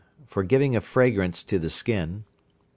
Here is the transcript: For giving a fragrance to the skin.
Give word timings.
For 0.25 0.41
giving 0.41 0.75
a 0.75 0.81
fragrance 0.81 1.43
to 1.43 1.59
the 1.59 1.69
skin. 1.69 2.23